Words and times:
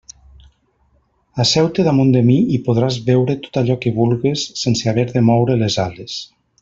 Asseu-te 1.43 1.83
damunt 1.87 2.13
de 2.15 2.23
mi 2.29 2.37
i 2.57 2.59
podràs 2.69 2.97
veure 3.11 3.35
tot 3.45 3.59
allò 3.63 3.77
que 3.85 3.93
vulgues 3.99 4.47
sense 4.63 4.89
haver 4.93 5.05
de 5.13 5.25
moure 5.29 5.59
les 5.67 5.79
ales. 5.85 6.17